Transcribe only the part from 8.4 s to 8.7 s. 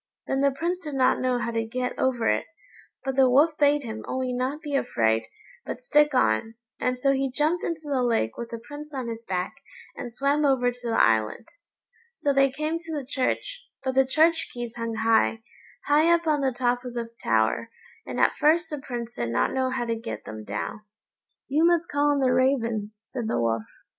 the